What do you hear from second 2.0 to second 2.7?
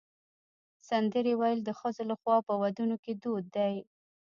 لخوا په